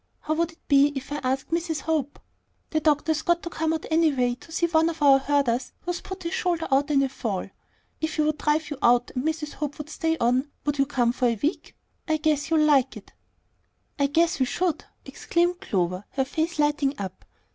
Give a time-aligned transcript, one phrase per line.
[0.21, 1.81] How would it be if I asked Mrs.
[1.81, 2.17] Hope?
[2.71, 6.23] The doctor's got to come out anyway to see one of our herders who's put
[6.23, 7.47] his shoulder out in a fall.
[7.99, 9.53] If he would drive you out, and Mrs.
[9.53, 11.75] Hope would stay on, would you come for a week?
[12.07, 13.13] I guess you'll like it."
[13.99, 17.23] "I 'guess' we should," exclaimed Clover, her face lighting up.